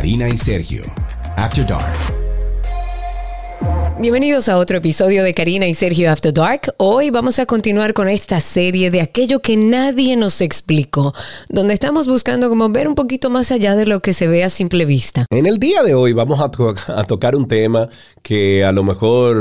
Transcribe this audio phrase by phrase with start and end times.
[0.00, 0.82] Karina y Sergio.
[1.36, 1.92] After Dark.
[4.00, 6.72] Bienvenidos a otro episodio de Karina y Sergio After Dark.
[6.78, 11.12] Hoy vamos a continuar con esta serie de aquello que nadie nos explicó,
[11.50, 14.48] donde estamos buscando como ver un poquito más allá de lo que se ve a
[14.48, 15.26] simple vista.
[15.28, 17.90] En el día de hoy vamos a, to- a tocar un tema
[18.22, 19.36] que a lo mejor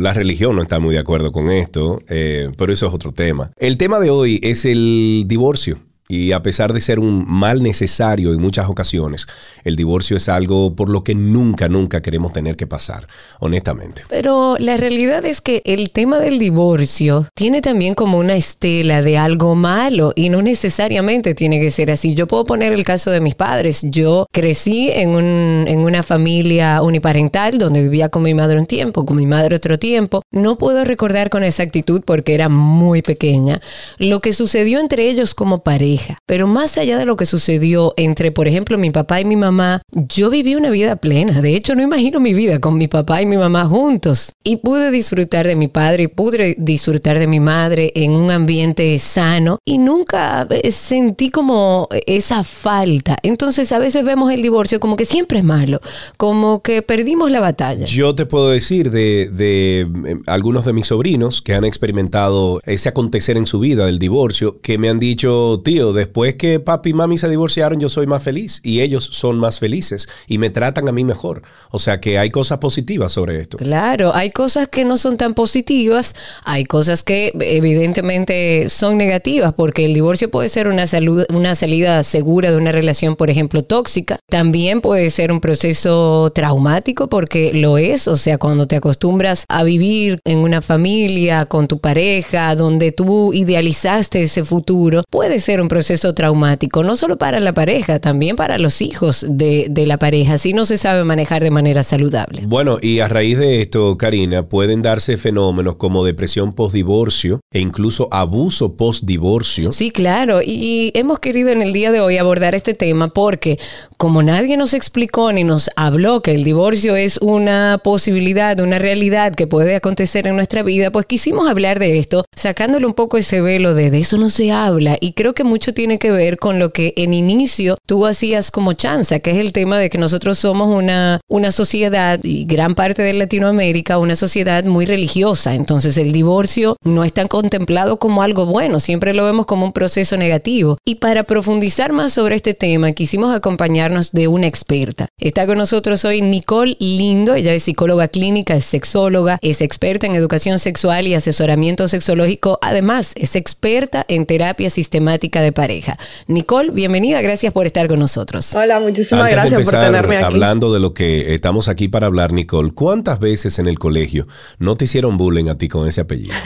[0.00, 3.50] la religión no está muy de acuerdo con esto, eh, pero eso es otro tema.
[3.56, 5.76] El tema de hoy es el divorcio.
[6.06, 9.26] Y a pesar de ser un mal necesario en muchas ocasiones,
[9.64, 13.08] el divorcio es algo por lo que nunca, nunca queremos tener que pasar,
[13.40, 14.02] honestamente.
[14.10, 19.16] Pero la realidad es que el tema del divorcio tiene también como una estela de
[19.16, 22.14] algo malo y no necesariamente tiene que ser así.
[22.14, 23.80] Yo puedo poner el caso de mis padres.
[23.84, 29.06] Yo crecí en, un- en una familia uniparental donde vivía con mi madre un tiempo,
[29.06, 30.20] con mi madre otro tiempo.
[30.30, 33.62] No puedo recordar con exactitud porque era muy pequeña
[33.96, 35.93] lo que sucedió entre ellos como pareja.
[36.26, 39.82] Pero más allá de lo que sucedió entre, por ejemplo, mi papá y mi mamá,
[39.92, 41.40] yo viví una vida plena.
[41.40, 44.32] De hecho, no imagino mi vida con mi papá y mi mamá juntos.
[44.42, 48.98] Y pude disfrutar de mi padre y pude disfrutar de mi madre en un ambiente
[48.98, 53.16] sano y nunca eh, sentí como esa falta.
[53.22, 55.80] Entonces, a veces vemos el divorcio como que siempre es malo,
[56.16, 57.86] como que perdimos la batalla.
[57.86, 62.88] Yo te puedo decir de, de, eh, algunos de mis sobrinos que han experimentado ese
[62.88, 66.94] acontecer en su vida, el divorcio, que me han dicho, tío, después que papi y
[66.94, 70.88] mami se divorciaron, yo soy más feliz y ellos son más felices y me tratan
[70.88, 71.42] a mí mejor.
[71.70, 73.58] O sea que hay cosas positivas sobre esto.
[73.58, 76.14] Claro, hay cosas que no son tan positivas,
[76.44, 82.02] hay cosas que evidentemente son negativas, porque el divorcio puede ser una, salud, una salida
[82.02, 84.18] segura de una relación, por ejemplo, tóxica.
[84.28, 89.62] También puede ser un proceso traumático, porque lo es, o sea, cuando te acostumbras a
[89.64, 95.68] vivir en una familia, con tu pareja, donde tú idealizaste ese futuro, puede ser un
[95.74, 100.38] proceso traumático, no solo para la pareja, también para los hijos de, de la pareja,
[100.38, 102.42] si no se sabe manejar de manera saludable.
[102.46, 108.08] Bueno, y a raíz de esto, Karina, pueden darse fenómenos como depresión postdivorcio e incluso
[108.12, 109.72] abuso postdivorcio.
[109.72, 110.42] Sí, claro.
[110.42, 113.58] Y, y hemos querido en el día de hoy abordar este tema porque
[113.96, 119.34] como nadie nos explicó ni nos habló que el divorcio es una posibilidad, una realidad
[119.34, 123.40] que puede acontecer en nuestra vida, pues quisimos hablar de esto, sacándole un poco ese
[123.40, 124.98] velo de de eso no se habla.
[125.00, 128.74] Y creo que mucho tiene que ver con lo que en inicio tú hacías como
[128.74, 133.00] chanza, que es el tema de que nosotros somos una, una sociedad y gran parte
[133.00, 135.54] de Latinoamérica, una sociedad muy religiosa.
[135.54, 139.72] Entonces el divorcio no es tan contemplado como algo bueno, siempre lo vemos como un
[139.72, 140.76] proceso negativo.
[140.84, 145.08] Y para profundizar más sobre este tema, quisimos acompañarnos de una experta.
[145.18, 150.14] Está con nosotros hoy Nicole Lindo, ella es psicóloga clínica, es sexóloga, es experta en
[150.14, 155.96] educación sexual y asesoramiento sexológico, además es experta en terapia sistemática de pareja.
[156.26, 158.54] Nicole, bienvenida, gracias por estar con nosotros.
[158.54, 160.26] Hola, muchísimas Antes de gracias por tenerme aquí.
[160.26, 164.26] Hablando de lo que estamos aquí para hablar, Nicole, ¿cuántas veces en el colegio
[164.58, 166.34] no te hicieron bullying a ti con ese apellido?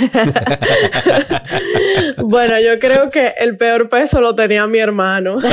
[2.19, 5.39] Bueno, yo creo que el peor peso lo tenía mi hermano.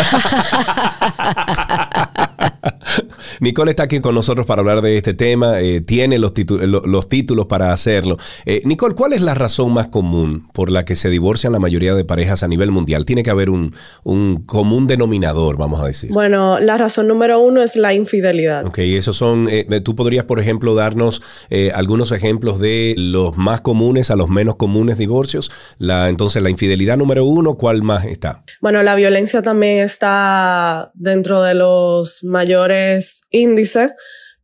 [3.40, 7.48] Nicole está aquí con nosotros para hablar de este tema, eh, tiene los, los títulos
[7.48, 8.18] para hacerlo.
[8.46, 11.94] Eh, Nicole, ¿cuál es la razón más común por la que se divorcian la mayoría
[11.96, 13.06] de parejas a nivel mundial?
[13.06, 13.74] Tiene que haber un,
[14.04, 16.12] un común denominador, vamos a decir.
[16.12, 18.66] Bueno, la razón número uno es la infidelidad.
[18.66, 21.22] Ok, esos son, eh, tú podrías, por ejemplo, darnos
[21.74, 25.52] algunos ejemplos de los más comunes a los menos comunes divorcios.
[25.78, 28.44] La, entonces, la infidelidad número uno, ¿cuál más está?
[28.62, 32.85] Bueno, la violencia también está dentro de los mayores
[33.32, 33.92] índices,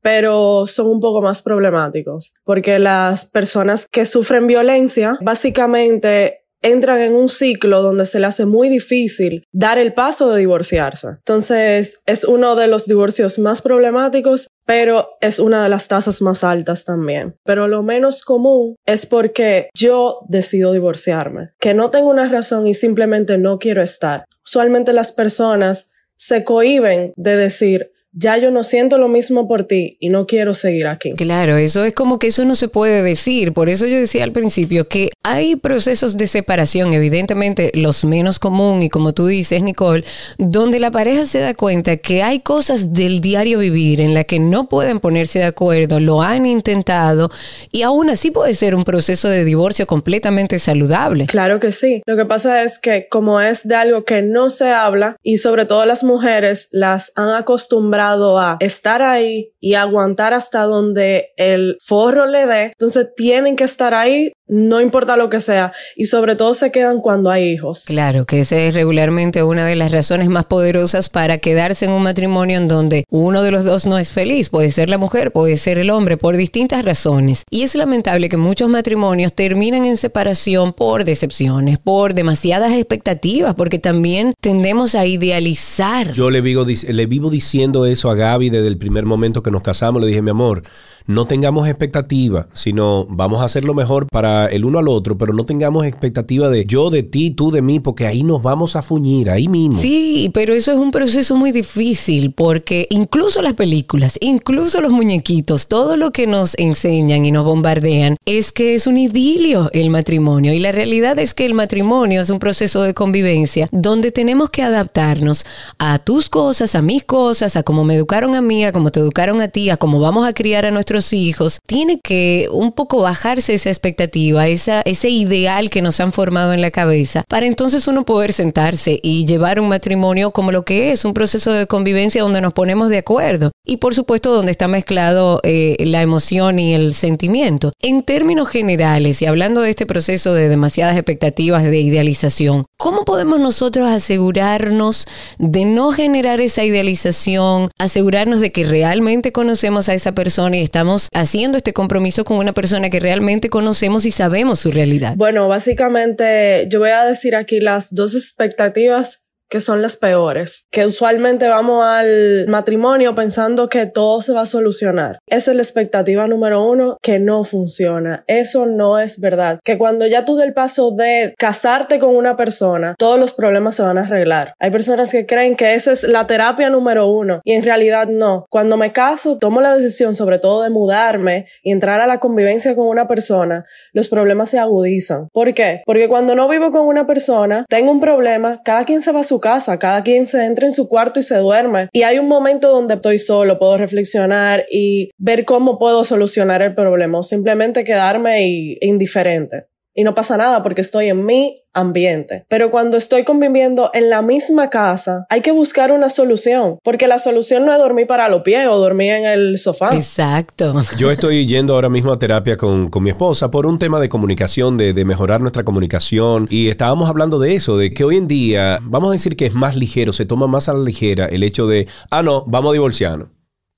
[0.02, 7.14] pero son un poco más problemáticos, porque las personas que sufren violencia básicamente entran en
[7.14, 11.08] un ciclo donde se le hace muy difícil dar el paso de divorciarse.
[11.08, 16.44] Entonces, es uno de los divorcios más problemáticos, pero es una de las tasas más
[16.44, 17.36] altas también.
[17.44, 22.74] Pero lo menos común es porque yo decido divorciarme, que no tengo una razón y
[22.74, 24.26] simplemente no quiero estar.
[24.46, 29.98] Usualmente las personas se cohiben de decir, ya yo no siento lo mismo por ti
[30.00, 31.14] y no quiero seguir aquí.
[31.14, 33.54] Claro, eso es como que eso no se puede decir.
[33.54, 38.82] Por eso yo decía al principio que hay procesos de separación, evidentemente los menos común
[38.82, 40.04] y como tú dices, Nicole,
[40.38, 44.40] donde la pareja se da cuenta que hay cosas del diario vivir en las que
[44.40, 47.32] no pueden ponerse de acuerdo, lo han intentado
[47.72, 51.28] y aún así puede ser un proceso de divorcio completamente saludable.
[51.28, 52.02] Claro que sí.
[52.06, 55.66] Lo que pasa es que como es de algo que no se habla y sobre
[55.66, 62.26] todo las mujeres las han acostumbrado a estar ahí y aguantar hasta donde el forro
[62.26, 66.54] le dé, entonces tienen que estar ahí no importa lo que sea, y sobre todo
[66.54, 67.86] se quedan cuando hay hijos.
[67.86, 72.04] Claro, que esa es regularmente una de las razones más poderosas para quedarse en un
[72.04, 75.56] matrimonio en donde uno de los dos no es feliz, puede ser la mujer, puede
[75.56, 77.44] ser el hombre, por distintas razones.
[77.50, 83.80] Y es lamentable que muchos matrimonios terminan en separación por decepciones, por demasiadas expectativas, porque
[83.80, 86.12] también tendemos a idealizar.
[86.12, 89.62] Yo le vivo, le vivo diciendo eso a Gaby desde el primer momento que nos
[89.62, 90.64] casamos, le dije, mi amor,
[91.08, 95.34] no tengamos expectativa, sino vamos a hacer lo mejor para el uno al otro, pero
[95.34, 98.82] no tengamos expectativa de yo de ti, tú de mí, porque ahí nos vamos a
[98.82, 99.80] fuñir, ahí mismo.
[99.80, 105.68] Sí, pero eso es un proceso muy difícil porque incluso las películas, incluso los muñequitos,
[105.68, 110.54] todo lo que nos enseñan y nos bombardean es que es un idilio el matrimonio
[110.54, 114.64] y la realidad es que el matrimonio es un proceso de convivencia donde tenemos que
[114.64, 115.46] adaptarnos
[115.78, 119.00] a tus cosas, a mis cosas, a cómo me educaron a mí, a cómo te
[119.00, 123.02] educaron a ti, a cómo vamos a criar a nuestros hijos, tiene que un poco
[123.02, 127.88] bajarse esa expectativa, esa, ese ideal que nos han formado en la cabeza, para entonces
[127.88, 132.24] uno poder sentarse y llevar un matrimonio como lo que es, un proceso de convivencia
[132.24, 136.74] donde nos ponemos de acuerdo y por supuesto donde está mezclado eh, la emoción y
[136.74, 137.74] el sentimiento.
[137.82, 143.40] En términos generales y hablando de este proceso de demasiadas expectativas de idealización, ¿cómo podemos
[143.40, 145.08] nosotros asegurarnos
[145.38, 150.81] de no generar esa idealización, asegurarnos de que realmente conocemos a esa persona y está
[150.82, 155.14] estamos haciendo este compromiso con una persona que realmente conocemos y sabemos su realidad?
[155.16, 160.86] Bueno, básicamente yo voy a decir aquí las dos expectativas que son las peores, que
[160.86, 165.20] usualmente vamos al matrimonio pensando que todo se va a solucionar.
[165.28, 168.24] Esa es la expectativa número uno que no funciona.
[168.28, 169.60] Eso no es verdad.
[169.66, 173.84] Que cuando ya tú del paso de casarte con una persona, todos los problemas se
[173.84, 174.54] van a arreglar.
[174.58, 178.46] Hay personas que creen que esa es la terapia número uno y en realidad no.
[178.50, 182.74] Cuando me caso, tomo la decisión sobre todo de mudarme y entrar a la convivencia
[182.74, 185.28] con una persona, los problemas se agudizan.
[185.34, 185.82] ¿Por qué?
[185.86, 189.24] Porque cuando no vivo con una persona, tengo un problema, cada quien se va a
[189.24, 191.90] su casa, cada quien se entra en su cuarto y se duerme.
[191.92, 196.76] Y hay un momento donde estoy solo, puedo reflexionar y ver cómo puedo solucionar el
[196.76, 202.46] problema o simplemente quedarme indiferente y no pasa nada porque estoy en mi ambiente.
[202.50, 207.20] Pero cuando estoy conviviendo en la misma casa, hay que buscar una solución, porque la
[207.20, 209.96] solución no es dormir para los pies o dormir en el sofá.
[209.96, 210.74] Exacto.
[210.98, 214.78] Yo estoy yendo ahora mismo a terapia con, mi esposa por un tema de comunicación,
[214.78, 218.80] de, de, mejorar nuestra comunicación y estábamos hablando de eso, de que hoy en día,
[218.82, 221.68] vamos a decir que es más ligero, se toma más a la ligera el hecho
[221.68, 223.30] de, ah, no, vamos a divorciarnos.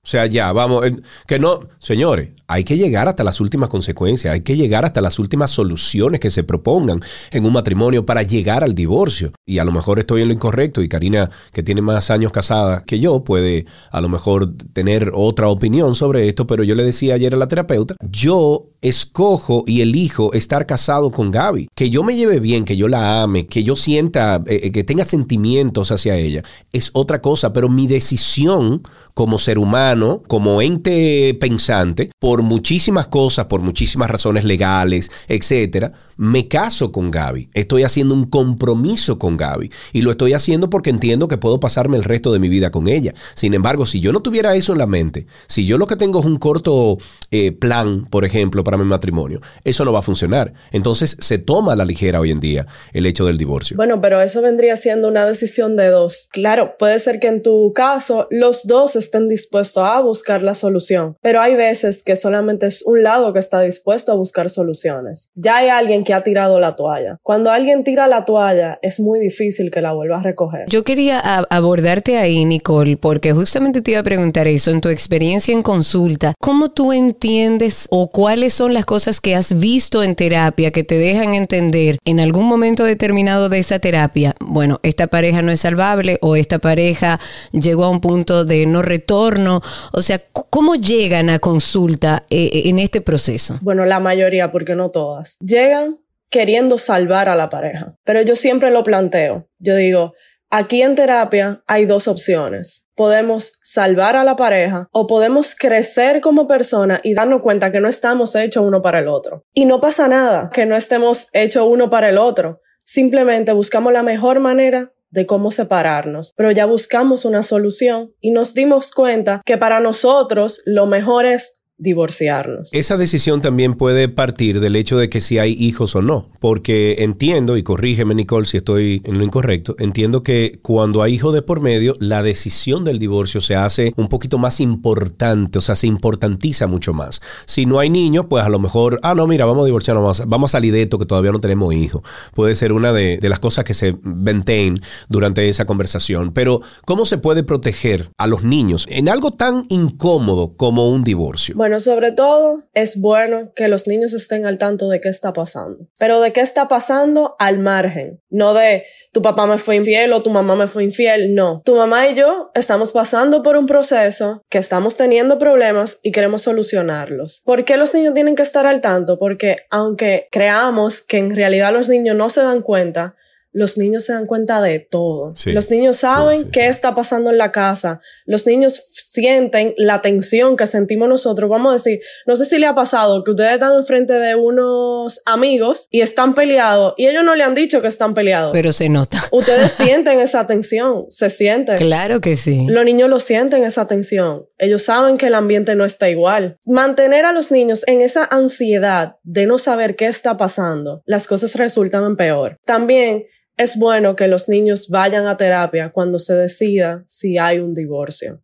[0.04, 0.84] O sea, ya, vamos,
[1.26, 5.18] que no, señores, hay que llegar hasta las últimas consecuencias, hay que llegar hasta las
[5.18, 9.32] últimas soluciones que se propongan en un matrimonio para llegar al divorcio.
[9.46, 12.82] Y a lo mejor estoy en lo incorrecto y Karina, que tiene más años casada
[12.84, 17.14] que yo, puede a lo mejor tener otra opinión sobre esto, pero yo le decía
[17.14, 22.16] ayer a la terapeuta, yo escojo y elijo estar casado con Gaby, que yo me
[22.16, 26.16] lleve bien, que yo la ame, que yo sienta, eh, eh, que tenga sentimientos hacia
[26.16, 28.82] ella, es otra cosa, pero mi decisión
[29.14, 36.48] como ser humano, como ente pensante, por muchísimas cosas, por muchísimas razones legales, etcétera, me
[36.48, 37.48] caso con Gaby.
[37.54, 41.96] Estoy haciendo un compromiso con Gaby y lo estoy haciendo porque entiendo que puedo pasarme
[41.96, 43.14] el resto de mi vida con ella.
[43.34, 46.18] Sin embargo, si yo no tuviera eso en la mente, si yo lo que tengo
[46.18, 46.98] es un corto
[47.30, 50.52] eh, plan, por ejemplo, para mi matrimonio, eso no va a funcionar.
[50.72, 53.76] Entonces se toma a la ligera hoy en día el hecho del divorcio.
[53.76, 56.28] Bueno, pero eso vendría siendo una decisión de dos.
[56.32, 61.16] Claro, puede ser que en tu caso los dos estén dispuestos a buscar la solución,
[61.20, 65.30] pero hay veces que solamente es un lado que está dispuesto a buscar soluciones.
[65.34, 67.18] Ya hay alguien que ha tirado la toalla.
[67.22, 70.66] Cuando alguien tira la toalla, es muy difícil que la vuelva a recoger.
[70.68, 75.54] Yo quería abordarte ahí, Nicole, porque justamente te iba a preguntar eso, en tu experiencia
[75.54, 80.70] en consulta, ¿cómo tú entiendes o cuáles son las cosas que has visto en terapia
[80.70, 85.52] que te dejan entender en algún momento determinado de esa terapia, bueno, esta pareja no
[85.52, 87.20] es salvable o esta pareja
[87.52, 89.60] llegó a un punto de no retorno?
[89.92, 93.58] O sea, ¿cómo llegan a consulta eh, eh, en este proceso?
[93.60, 95.36] Bueno, la mayoría, porque no todas.
[95.38, 95.98] Llegan
[96.30, 99.48] queriendo salvar a la pareja, pero yo siempre lo planteo.
[99.58, 100.14] Yo digo,
[100.54, 102.88] aquí en terapia hay dos opciones.
[102.94, 107.88] Podemos salvar a la pareja o podemos crecer como persona y darnos cuenta que no
[107.88, 109.44] estamos hechos uno para el otro.
[109.52, 112.60] Y no pasa nada que no estemos hechos uno para el otro.
[112.84, 118.54] Simplemente buscamos la mejor manera de cómo separarnos, pero ya buscamos una solución y nos
[118.54, 122.72] dimos cuenta que para nosotros lo mejor es divorciarnos.
[122.72, 126.96] Esa decisión también puede partir del hecho de que si hay hijos o no, porque
[127.00, 131.42] entiendo, y corrígeme Nicole si estoy en lo incorrecto, entiendo que cuando hay hijos de
[131.42, 135.86] por medio, la decisión del divorcio se hace un poquito más importante, o sea, se
[135.86, 137.20] importantiza mucho más.
[137.46, 140.50] Si no hay niños, pues a lo mejor, ah, no, mira, vamos a divorciarnos, vamos,
[140.50, 142.02] a salir de esto que todavía no tenemos hijos.
[142.34, 146.32] Puede ser una de, de las cosas que se venten durante esa conversación.
[146.32, 151.54] Pero, ¿cómo se puede proteger a los niños en algo tan incómodo como un divorcio?
[151.56, 155.88] Bueno, sobre todo es bueno que los niños estén al tanto de qué está pasando.
[155.98, 160.22] Pero de qué está pasando al margen, no de tu papá me fue infiel o
[160.22, 161.62] tu mamá me fue infiel, no.
[161.64, 166.42] Tu mamá y yo estamos pasando por un proceso que estamos teniendo problemas y queremos
[166.42, 167.42] solucionarlos.
[167.44, 169.18] ¿Por qué los niños tienen que estar al tanto?
[169.18, 173.14] Porque aunque creamos que en realidad los niños no se dan cuenta,
[173.54, 175.32] los niños se dan cuenta de todo.
[175.46, 178.00] Los niños saben qué está pasando en la casa.
[178.26, 181.48] Los niños sienten la tensión que sentimos nosotros.
[181.48, 185.22] Vamos a decir, no sé si le ha pasado que ustedes están enfrente de unos
[185.24, 188.50] amigos y están peleados y ellos no le han dicho que están peleados.
[188.52, 189.22] Pero se nota.
[189.30, 191.78] Ustedes sienten esa tensión, se sienten.
[191.78, 192.66] Claro que sí.
[192.68, 194.46] Los niños lo sienten esa tensión.
[194.58, 196.58] Ellos saben que el ambiente no está igual.
[196.64, 201.54] Mantener a los niños en esa ansiedad de no saber qué está pasando, las cosas
[201.54, 202.58] resultan en peor.
[202.64, 207.74] También es bueno que los niños vayan a terapia cuando se decida si hay un
[207.74, 208.42] divorcio.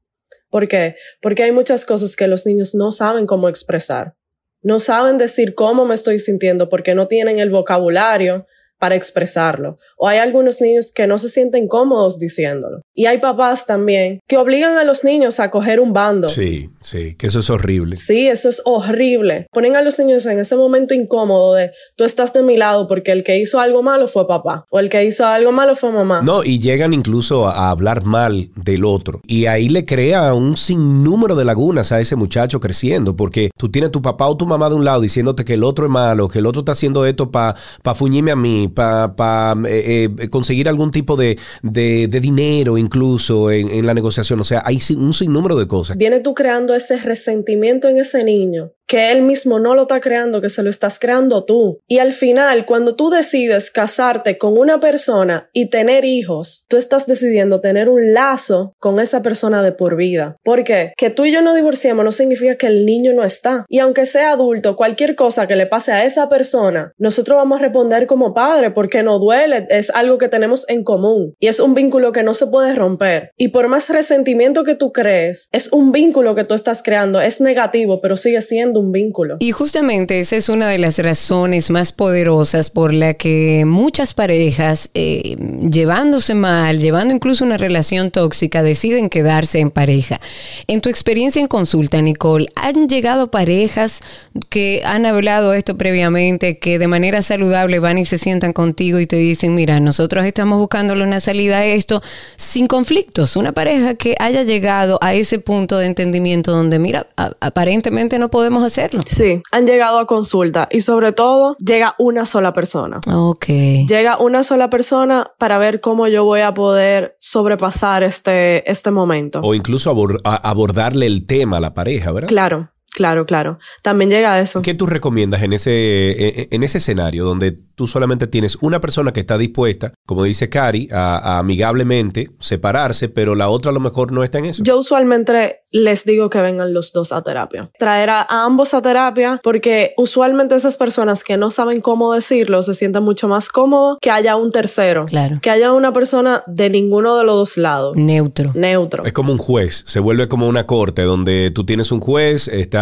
[0.50, 0.96] ¿Por qué?
[1.20, 4.14] Porque hay muchas cosas que los niños no saben cómo expresar.
[4.62, 8.46] No saben decir cómo me estoy sintiendo porque no tienen el vocabulario
[8.80, 9.76] para expresarlo.
[9.96, 12.80] O hay algunos niños que no se sienten cómodos diciéndolo.
[12.94, 16.28] Y hay papás también que obligan a los niños a coger un bando.
[16.28, 17.98] Sí, sí, que eso es horrible.
[17.98, 19.46] Sí, eso es horrible.
[19.52, 23.12] Ponen a los niños en ese momento incómodo de tú estás de mi lado porque
[23.12, 26.22] el que hizo algo malo fue papá o el que hizo algo malo fue mamá.
[26.22, 29.20] No, y llegan incluso a, hablar mal del otro.
[29.26, 33.90] Y ahí le crea un sinnúmero de lagunas a ese muchacho creciendo porque tú tienes
[33.90, 36.38] tu papá o tu mamá de un lado diciéndote que el otro es malo, que
[36.38, 40.90] el otro está haciendo esto para pa fuñirme a mí, para eh, eh, conseguir algún
[40.90, 44.40] tipo de, de, dinero incluso en, en, la negociación.
[44.40, 45.96] O sea, hay un sinnúmero de cosas.
[45.96, 50.40] Viene tú creando ese resentimiento en ese niño que él mismo no lo está creando,
[50.40, 51.78] que se lo estás creando tú.
[51.86, 57.06] Y al final, cuando tú decides casarte con una persona y tener hijos, tú estás
[57.06, 60.38] decidiendo tener un lazo con esa persona de por vida.
[60.42, 60.92] ¿Por qué?
[60.96, 63.64] Que tú y yo no divorciemos no significa que el niño no está.
[63.68, 67.62] Y aunque sea adulto, cualquier cosa que le pase a esa persona, nosotros vamos a
[67.62, 71.74] responder como padre porque no duele, es algo que tenemos en común y es un
[71.74, 73.30] vínculo que no se puede romper.
[73.36, 77.40] Y por más resentimiento que tú crees, es un vínculo que tú estás creando, es
[77.40, 79.36] negativo, pero sigue siendo un vínculo.
[79.38, 84.90] Y justamente esa es una de las razones más poderosas por la que muchas parejas,
[84.94, 85.36] eh,
[85.70, 90.20] llevándose mal, llevando incluso una relación tóxica, deciden quedarse en pareja.
[90.66, 94.00] En tu experiencia en consulta, Nicole, ¿han llegado parejas
[94.48, 99.06] que han hablado esto previamente, que de manera saludable van y se sientan contigo y
[99.06, 102.02] te dicen, mira, nosotros estamos buscándole una salida a esto
[102.36, 103.36] sin conflictos?
[103.36, 108.64] Una pareja que haya llegado a ese punto de entendimiento donde, mira, aparentemente no podemos
[108.70, 109.00] hacerlo.
[109.04, 113.00] Sí, han llegado a consulta y sobre todo llega una sola persona.
[113.12, 113.46] Ok.
[113.46, 119.40] Llega una sola persona para ver cómo yo voy a poder sobrepasar este, este momento.
[119.42, 119.90] O incluso
[120.24, 122.28] abordarle el tema a la pareja, ¿verdad?
[122.28, 122.70] Claro.
[122.94, 123.58] Claro, claro.
[123.82, 124.62] También llega a eso.
[124.62, 129.20] ¿Qué tú recomiendas en ese, en ese escenario donde tú solamente tienes una persona que
[129.20, 134.24] está dispuesta, como dice Cari, a, amigablemente separarse, pero la otra a lo mejor no
[134.24, 134.62] está en eso?
[134.62, 137.70] Yo usualmente les digo que vengan los dos a terapia.
[137.78, 142.74] Traer a, ambos a terapia porque usualmente esas personas que no saben cómo decirlo se
[142.74, 145.06] sienten mucho más cómodos que haya un tercero.
[145.06, 145.38] Claro.
[145.40, 147.96] Que haya una persona de ninguno de los dos lados.
[147.96, 148.52] Neutro.
[148.54, 149.04] Neutro.
[149.04, 149.84] Es como un juez.
[149.86, 152.79] Se vuelve como una corte donde tú tienes un juez, está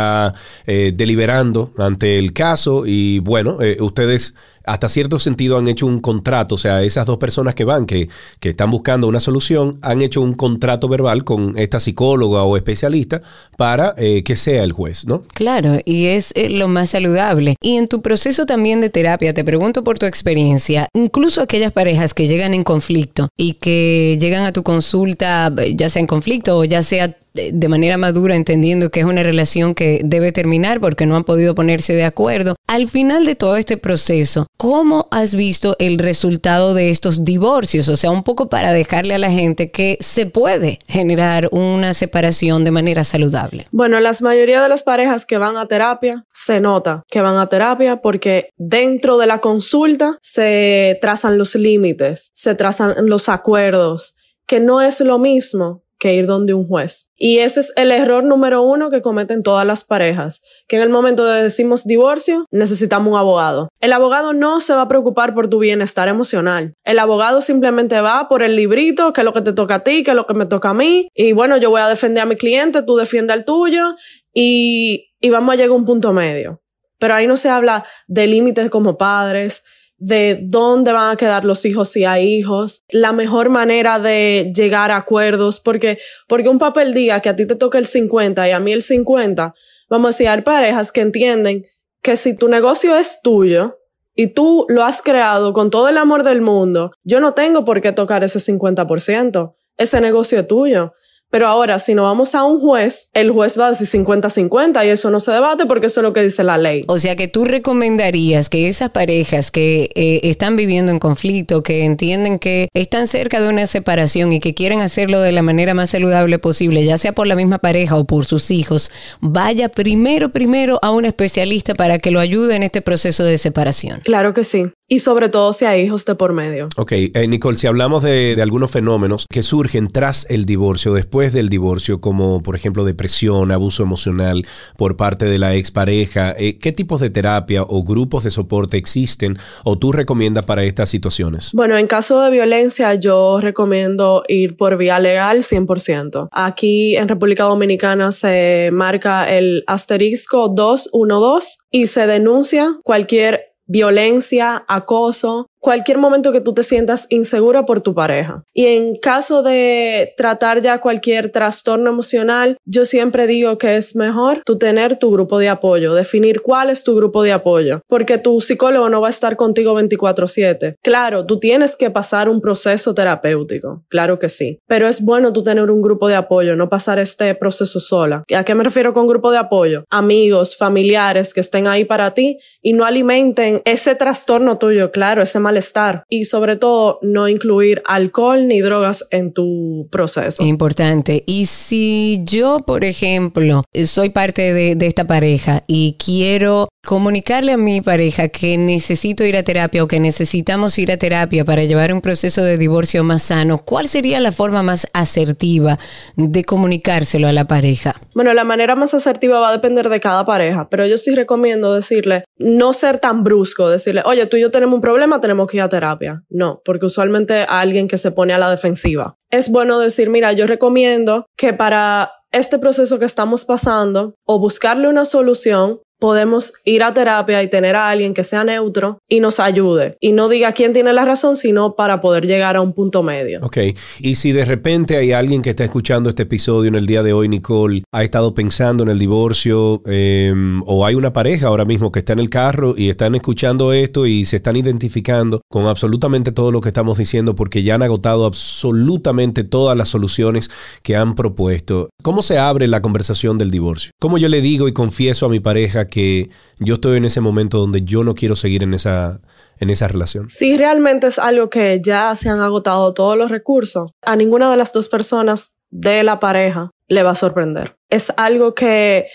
[0.66, 4.34] eh, deliberando ante el caso y bueno, eh, ustedes
[4.68, 8.08] hasta cierto sentido han hecho un contrato, o sea, esas dos personas que van, que,
[8.38, 13.20] que están buscando una solución, han hecho un contrato verbal con esta psicóloga o especialista
[13.56, 15.22] para eh, que sea el juez, ¿no?
[15.34, 17.56] Claro, y es eh, lo más saludable.
[17.62, 22.12] Y en tu proceso también de terapia, te pregunto por tu experiencia, incluso aquellas parejas
[22.12, 26.64] que llegan en conflicto y que llegan a tu consulta, ya sea en conflicto o
[26.64, 31.16] ya sea de manera madura, entendiendo que es una relación que debe terminar porque no
[31.16, 32.56] han podido ponerse de acuerdo.
[32.66, 37.88] Al final de todo este proceso, ¿cómo has visto el resultado de estos divorcios?
[37.88, 42.64] O sea, un poco para dejarle a la gente que se puede generar una separación
[42.64, 43.68] de manera saludable.
[43.70, 47.46] Bueno, la mayoría de las parejas que van a terapia se nota que van a
[47.46, 54.14] terapia porque dentro de la consulta se trazan los límites, se trazan los acuerdos,
[54.46, 57.10] que no es lo mismo que ir donde un juez.
[57.16, 60.88] Y ese es el error número uno que cometen todas las parejas, que en el
[60.88, 63.68] momento de decimos divorcio, necesitamos un abogado.
[63.80, 66.74] El abogado no se va a preocupar por tu bienestar emocional.
[66.84, 70.02] El abogado simplemente va por el librito, que es lo que te toca a ti,
[70.02, 71.08] que es lo que me toca a mí.
[71.14, 73.94] Y bueno, yo voy a defender a mi cliente, tú defiende al tuyo
[74.32, 76.62] y, y vamos a llegar a un punto medio.
[76.98, 79.62] Pero ahí no se habla de límites como padres,
[79.98, 84.90] de dónde van a quedar los hijos si hay hijos, la mejor manera de llegar
[84.90, 88.52] a acuerdos, porque, porque un papel diga que a ti te toca el 50 y
[88.52, 89.54] a mí el 50,
[89.90, 91.62] vamos a decir, hay parejas que entienden
[92.00, 93.78] que si tu negocio es tuyo
[94.14, 97.80] y tú lo has creado con todo el amor del mundo, yo no tengo por
[97.80, 100.92] qué tocar ese 50%, ese negocio es tuyo.
[101.30, 104.88] Pero ahora, si no vamos a un juez, el juez va a decir 50-50 y
[104.88, 106.84] eso no se debate porque eso es lo que dice la ley.
[106.88, 111.84] O sea que tú recomendarías que esas parejas que eh, están viviendo en conflicto, que
[111.84, 115.90] entienden que están cerca de una separación y que quieren hacerlo de la manera más
[115.90, 120.78] saludable posible, ya sea por la misma pareja o por sus hijos, vaya primero, primero
[120.80, 124.00] a un especialista para que lo ayude en este proceso de separación.
[124.02, 124.70] Claro que sí.
[124.90, 126.70] Y sobre todo si hay hijos de por medio.
[126.78, 131.34] Ok, eh, Nicole, si hablamos de, de, algunos fenómenos que surgen tras el divorcio, después
[131.34, 134.46] del divorcio, como por ejemplo depresión, abuso emocional
[134.78, 139.36] por parte de la expareja, eh, ¿qué tipos de terapia o grupos de soporte existen
[139.62, 141.50] o tú recomiendas para estas situaciones?
[141.52, 146.28] Bueno, en caso de violencia yo recomiendo ir por vía legal 100%.
[146.32, 155.46] Aquí en República Dominicana se marca el asterisco 212 y se denuncia cualquier violencia, acoso,
[155.60, 158.44] cualquier momento que tú te sientas insegura por tu pareja.
[158.52, 164.42] Y en caso de tratar ya cualquier trastorno emocional, yo siempre digo que es mejor
[164.44, 168.40] tú tener tu grupo de apoyo, definir cuál es tu grupo de apoyo, porque tu
[168.40, 170.76] psicólogo no va a estar contigo 24/7.
[170.82, 175.42] Claro, tú tienes que pasar un proceso terapéutico, claro que sí, pero es bueno tú
[175.42, 178.24] tener un grupo de apoyo, no pasar este proceso sola.
[178.34, 179.84] ¿A qué me refiero con grupo de apoyo?
[179.90, 185.38] Amigos, familiares que estén ahí para ti y no alimenten ese trastorno tuyo, claro, ese
[185.48, 190.44] malestar y sobre todo no incluir alcohol ni drogas en tu proceso.
[190.44, 191.24] Importante.
[191.26, 197.56] Y si yo, por ejemplo, soy parte de, de esta pareja y quiero comunicarle a
[197.56, 201.92] mi pareja que necesito ir a terapia o que necesitamos ir a terapia para llevar
[201.92, 205.78] un proceso de divorcio más sano, ¿cuál sería la forma más asertiva
[206.16, 208.00] de comunicárselo a la pareja?
[208.14, 211.74] Bueno, la manera más asertiva va a depender de cada pareja, pero yo sí recomiendo
[211.74, 215.58] decirle, no ser tan brusco, decirle, oye, tú y yo tenemos un problema, tenemos que
[215.58, 216.22] ir a terapia.
[216.30, 219.16] No, porque usualmente a alguien que se pone a la defensiva.
[219.30, 224.88] Es bueno decir, mira, yo recomiendo que para este proceso que estamos pasando o buscarle
[224.88, 229.40] una solución, podemos ir a terapia y tener a alguien que sea neutro y nos
[229.40, 233.02] ayude y no diga quién tiene la razón, sino para poder llegar a un punto
[233.02, 233.40] medio.
[233.42, 233.58] Ok,
[234.00, 237.12] y si de repente hay alguien que está escuchando este episodio en el día de
[237.12, 240.32] hoy, Nicole, ha estado pensando en el divorcio eh,
[240.66, 244.06] o hay una pareja ahora mismo que está en el carro y están escuchando esto
[244.06, 248.24] y se están identificando con absolutamente todo lo que estamos diciendo porque ya han agotado
[248.24, 250.50] absolutamente todas las soluciones
[250.82, 251.90] que han propuesto.
[252.02, 253.92] ¿Cómo se abre la conversación del divorcio?
[254.00, 257.58] ¿Cómo yo le digo y confieso a mi pareja que yo estoy en ese momento
[257.58, 259.20] donde yo no quiero seguir en esa,
[259.58, 260.28] en esa relación.
[260.28, 264.56] Si realmente es algo que ya se han agotado todos los recursos, a ninguna de
[264.56, 267.76] las dos personas de la pareja le va a sorprender.
[267.90, 269.06] Es algo que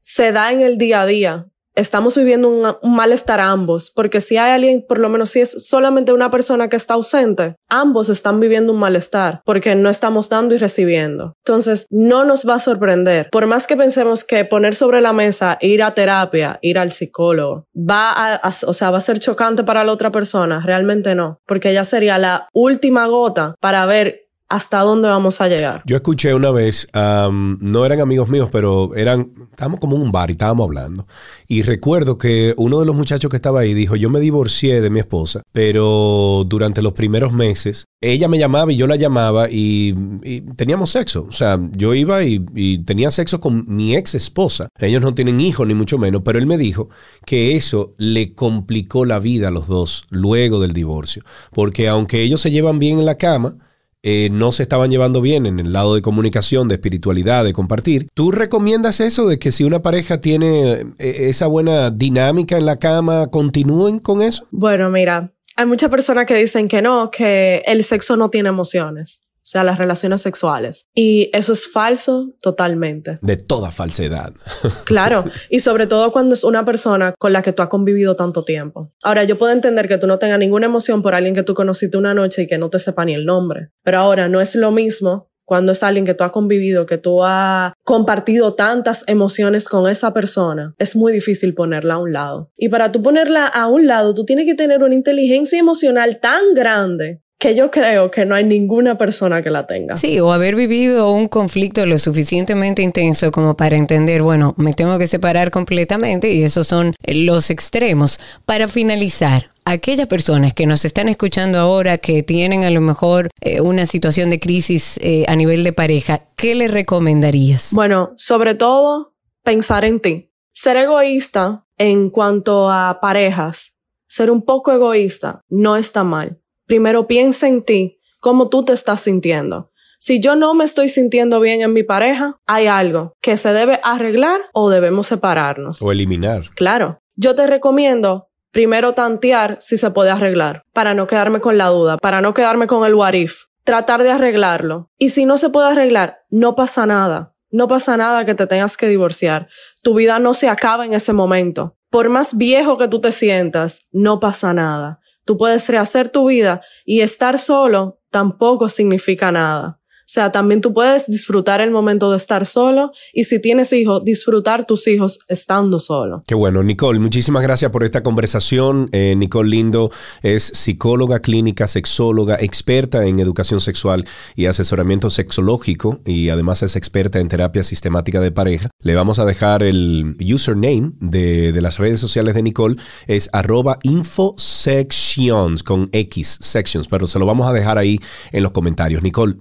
[0.00, 4.52] se da en el día a día estamos viviendo un, malestar ambos, porque si hay
[4.52, 8.72] alguien, por lo menos si es solamente una persona que está ausente, ambos están viviendo
[8.72, 11.34] un malestar, porque no estamos dando y recibiendo.
[11.44, 13.28] Entonces, no nos va a sorprender.
[13.30, 17.66] Por más que pensemos que poner sobre la mesa, ir a terapia, ir al psicólogo,
[17.76, 21.40] va a, a o sea, va a ser chocante para la otra persona, realmente no,
[21.46, 24.21] porque ya sería la última gota para ver
[24.52, 25.82] hasta dónde vamos a llegar.
[25.86, 30.28] Yo escuché una vez, no eran amigos míos, pero eran, estábamos como en un bar
[30.28, 31.06] y estábamos hablando.
[31.48, 34.90] Y recuerdo que uno de los muchachos que estaba ahí dijo, yo me divorcié de
[34.90, 39.94] mi esposa, pero durante los primeros meses, ella me llamaba y yo la llamaba y,
[40.22, 41.24] y teníamos sexo.
[41.26, 44.68] O sea, yo iba y, y tenía sexo con mi ex esposa.
[44.78, 46.90] Ellos no tienen hijos ni mucho menos, pero él me dijo
[47.24, 51.22] que eso le complicó la vida a los dos luego del divorcio.
[51.52, 53.56] Porque aunque ellos se llevan bien en la cama,
[54.02, 58.08] eh, no se estaban llevando bien en el lado de comunicación, de espiritualidad, de compartir.
[58.14, 62.78] ¿Tú recomiendas eso de que si una pareja tiene eh, esa buena dinámica en la
[62.78, 64.46] cama, continúen con eso?
[64.50, 69.20] Bueno, mira, hay muchas personas que dicen que no, que el sexo no tiene emociones.
[69.42, 70.86] O sea, las relaciones sexuales.
[70.94, 73.18] Y eso es falso totalmente.
[73.22, 74.32] De toda falsedad.
[74.84, 75.24] claro.
[75.50, 78.92] Y sobre todo cuando es una persona con la que tú has convivido tanto tiempo.
[79.02, 81.96] Ahora, yo puedo entender que tú no tengas ninguna emoción por alguien que tú conociste
[81.96, 83.70] una noche y que no te sepa ni el nombre.
[83.82, 87.22] Pero ahora, no es lo mismo cuando es alguien que tú has convivido, que tú
[87.24, 92.50] has compartido tantas emociones con esa persona, es muy difícil ponerla a un lado.
[92.56, 96.54] Y para tú ponerla a un lado, tú tienes que tener una inteligencia emocional tan
[96.54, 99.96] grande que yo creo que no hay ninguna persona que la tenga.
[99.96, 104.96] Sí, o haber vivido un conflicto lo suficientemente intenso como para entender, bueno, me tengo
[104.96, 108.20] que separar completamente y esos son los extremos.
[108.44, 113.60] Para finalizar, aquellas personas que nos están escuchando ahora que tienen a lo mejor eh,
[113.60, 117.70] una situación de crisis eh, a nivel de pareja, ¿qué le recomendarías?
[117.72, 120.30] Bueno, sobre todo pensar en ti.
[120.52, 126.38] Ser egoísta en cuanto a parejas, ser un poco egoísta no está mal.
[126.72, 129.70] Primero piensa en ti, cómo tú te estás sintiendo.
[129.98, 133.78] Si yo no me estoy sintiendo bien en mi pareja, hay algo que se debe
[133.84, 135.82] arreglar o debemos separarnos.
[135.82, 136.48] O eliminar.
[136.54, 137.02] Claro.
[137.14, 141.98] Yo te recomiendo primero tantear si se puede arreglar, para no quedarme con la duda,
[141.98, 143.42] para no quedarme con el what if.
[143.64, 144.88] Tratar de arreglarlo.
[144.96, 147.34] Y si no se puede arreglar, no pasa nada.
[147.50, 149.46] No pasa nada que te tengas que divorciar.
[149.82, 151.76] Tu vida no se acaba en ese momento.
[151.90, 155.01] Por más viejo que tú te sientas, no pasa nada.
[155.24, 159.81] Tú puedes rehacer tu vida y estar solo tampoco significa nada.
[160.02, 164.04] O sea, también tú puedes disfrutar el momento de estar solo y si tienes hijos,
[164.04, 166.24] disfrutar tus hijos estando solo.
[166.26, 168.88] Qué bueno, Nicole, muchísimas gracias por esta conversación.
[168.92, 169.90] Eh, Nicole Lindo
[170.22, 177.20] es psicóloga clínica, sexóloga, experta en educación sexual y asesoramiento sexológico y además es experta
[177.20, 178.70] en terapia sistemática de pareja.
[178.80, 183.78] Le vamos a dejar el username de, de las redes sociales de Nicole, es arroba
[183.82, 187.98] infosections con X, sections, pero se lo vamos a dejar ahí
[188.32, 189.02] en los comentarios.
[189.02, 189.36] Nicole,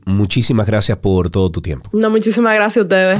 [0.52, 1.90] muchísimas gracias por todo tu tiempo.
[1.94, 3.20] No, muchísimas gracias a ustedes.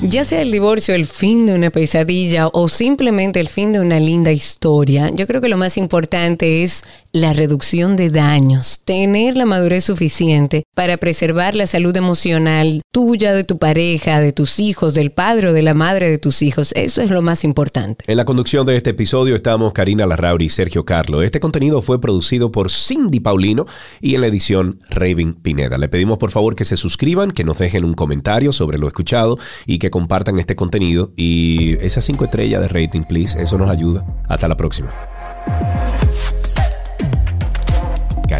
[0.02, 4.00] Ya sea el divorcio el fin de una pesadilla o simplemente el fin de una
[4.00, 9.46] linda historia, yo creo que lo más importante es la reducción de daños, tener la
[9.46, 15.10] madurez suficiente para preservar la salud emocional tuya, de tu pareja, de tus hijos, del
[15.10, 16.72] padre o de la madre de tus hijos.
[16.76, 18.04] Eso es lo más importante.
[18.06, 21.22] En la conducción de este episodio estamos Karina Larrauri y Sergio Carlo.
[21.22, 23.66] Este contenido fue producido por Cindy Paulino
[24.00, 25.78] y en la edición Raven Pineda.
[25.78, 29.38] Le pedimos por favor que se suscriban, que nos dejen un comentario sobre lo escuchado
[29.66, 33.40] y que compartan este contenido y esas cinco estrellas de rating, please.
[33.40, 34.04] Eso nos ayuda.
[34.28, 34.90] Hasta la próxima.